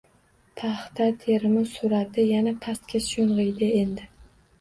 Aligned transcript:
Paxta 0.59 1.05
terimi 1.25 1.61
surʼati 1.73 2.23
yana 2.29 2.53
pastga 2.65 3.03
shoʻngʻiydi 3.09 3.71
endi... 3.83 4.09